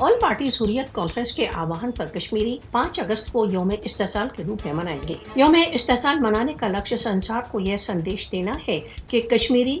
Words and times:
all 0.00 0.12
party 0.20 0.50
Hurriyat 0.50 0.92
conference 0.92 1.32
کے 1.32 1.46
آواہن 1.54 1.90
پر 1.90 2.04
کشمیری 2.04 2.58
پانچ 2.70 3.00
اگست 3.00 3.32
کو 3.32 3.46
یوم 3.52 3.70
استحصال 3.84 4.28
کے 4.36 4.42
روپ 4.44 4.58
میں 4.64 4.74
منائیں 4.74 5.08
گے۔ 5.08 5.14
یوم 5.36 5.56
استحصال 5.72 6.20
منانے 6.20 6.52
کا 6.52 6.66
لکش 6.66 6.94
سنسار 7.02 7.40
کو 7.50 7.60
یہ 7.60 7.76
سندیش 7.76 8.32
دینا 8.32 8.52
ہے 8.68 8.80
کہ 9.08 9.20
کشمیری، 9.20 9.80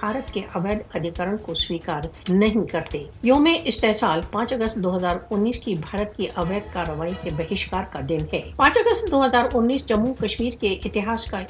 بھارت 0.00 0.34
کے 0.34 0.40
اویدھ 0.54 0.82
ادھیکرن 0.94 1.36
کو 1.36 1.54
سویکار 1.54 2.00
نہیں 2.28 2.66
کرتے۔ 2.66 3.04
یوم 3.22 3.48
استحصال 3.64 4.20
پانچ 4.30 4.52
اگست 4.52 4.76
دو 4.76 4.96
ہزار 4.96 5.16
انیس 5.30 5.58
کی 5.58 5.74
بھارت 5.74 6.16
کی 6.16 6.26
اویدھ 6.34 6.74
کارروائی 6.74 7.12
کے 7.22 7.30
بہشکار 7.36 7.84
کا 7.92 8.00
دن 8.08 8.18
ہے۔ 8.32 8.40
پانچ 8.56 8.78
اگست 8.78 9.10
دو 9.10 9.24
ہزار 9.24 9.44
انیس 9.54 9.86
جموں 9.86 10.14
کشمیر 10.14 10.52
کے 10.60 10.76
اتہاس 10.84 11.24
کا 11.24 11.38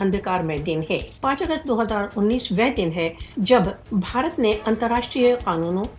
اندھکار 0.00 0.42
میں 0.42 0.56
دن 0.56 0.80
ہے۔ 0.90 0.98
پانچ 1.20 1.42
اگست 1.42 1.68
دو 1.68 1.82
ہزار 1.82 2.04
انیس 2.16 2.52
وہ 2.52 2.68
دن 2.76 2.90
ہے 2.96 3.14
جب 3.36 3.60
بھارت 3.92 4.38
نے 4.38 4.52
قانونوں 4.80 5.84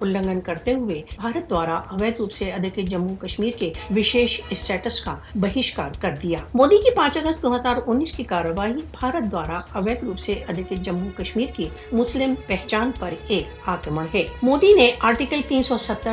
النگن 0.00 0.40
کرتے 0.40 0.74
ہوئے 0.74 1.02
بھارت 1.16 1.48
دوارا 1.50 1.74
اویدھ 1.74 2.20
روپ 2.20 2.32
سے 2.32 2.50
ادھکت 2.52 2.90
جموں 2.90 3.14
کشمیر 3.20 3.58
کے 3.58 3.72
وشیش 3.96 4.40
اسٹیٹس 4.50 5.00
کا 5.00 5.14
بہشکار 5.34 5.90
کر 6.00 6.14
دیا 6.22 6.38
مودی 6.54 6.78
کی 6.78 6.94
پانچ 6.96 7.16
اگست 7.16 7.42
دو 7.42 7.54
ہزار 7.56 7.76
انیس 7.86 8.12
کی 8.12 8.24
کارروائی 8.24 8.72
بھارت 8.72 9.30
دوارا 9.32 9.60
اویدھ 9.74 10.04
روپ 10.04 10.18
سے 10.18 10.32
ادھکت 10.48 10.84
جموں 10.84 11.10
کشمیر 11.16 11.56
کی 11.56 11.68
مسلم 11.92 12.34
پہچان 12.46 12.90
پر 12.98 13.14
ایک 13.28 13.68
آکرمن 13.68 14.06
ہے 14.14 14.24
مودی 14.42 14.72
نے 14.74 14.90
آرٹیکل 15.00 15.40
تین 15.48 15.62
سو 15.62 15.78
ستر 15.78 16.12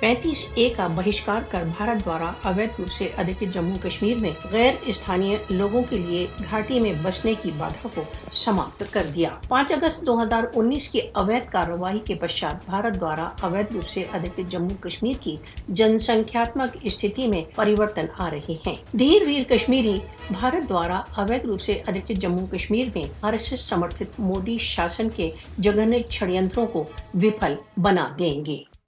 پینتیس 0.00 0.46
اے 0.54 0.68
کا 0.68 0.86
بہشکار 0.94 1.42
کر 1.48 1.64
بھارت 1.78 2.04
دوارا 2.04 2.30
اویدھ 2.44 2.80
روپ 2.80 2.92
سے 2.92 3.08
ادھکت 3.16 3.54
جموں 3.54 3.76
کشمیر 3.82 4.18
میں 4.18 4.30
غیر 4.50 4.74
استھانیہ 4.86 5.36
لوگوں 5.50 5.82
کے 5.90 5.98
لیے 5.98 6.26
گھاٹی 6.50 6.80
میں 6.80 6.92
بسنے 7.02 7.34
کی 7.42 7.50
بادھا 7.58 7.88
کو 7.94 8.02
سماپت 8.32 8.92
کر 8.92 9.06
دیا 9.14 9.30
پانچ 9.48 9.72
اگست 9.72 10.06
دو 10.06 10.18
ہزار 10.24 10.44
انیس 10.54 10.88
کی 10.88 11.00
اویدھ 11.14 11.50
کارروائی 11.52 11.98
کے 12.06 12.14
پشچات 12.14 12.64
بھارت 12.66 13.00
دوارا 13.00 13.28
اویدھ 13.40 13.72
روپ 13.72 13.88
سے 13.88 14.02
ادھکت 14.12 14.50
جموں 14.50 14.76
کشمیر 14.80 15.22
کی 15.22 15.36
جن 15.68 15.98
سنکھیاتمک 15.98 16.76
استھتی 16.82 17.26
میں 17.28 17.42
پریورتن 17.56 18.06
آ 18.18 18.30
رہے 18.30 18.54
ہیں۔ 18.66 18.74
دھیر 18.98 19.22
ویر 19.26 19.42
کشمیری 19.48 19.94
بھارت 20.30 20.68
دوارا 20.68 21.00
اویدھ 21.16 21.46
روپ 21.46 21.60
سے 21.60 21.72
ادھکت 21.86 22.20
جموں 22.20 22.46
کشمیر 22.46 22.88
میں 22.94 23.06
آر 23.22 23.32
ایس 23.32 23.52
ایس 23.52 23.68
سمرتھت 23.68 24.20
مودی 24.20 24.58
شاسن 24.58 25.08
کے 25.08 25.30
جگن 25.58 25.92
چھڑینتروں 26.10 26.66
کو 26.66 26.84
وفل 27.14 27.54
بنا 27.76 28.08
دیں 28.18 28.44
گے۔ 28.44 28.73